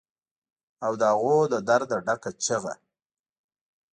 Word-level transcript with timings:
او 0.85 0.91
د 1.01 1.01
هغو 1.13 1.35
له 1.51 1.59
درده 1.67 1.97
ډکه 2.05 2.31
چیغه 2.43 2.73